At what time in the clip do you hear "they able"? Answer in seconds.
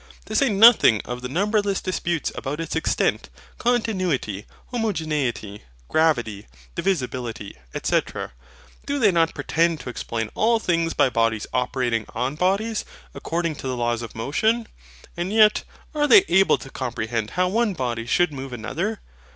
16.07-16.57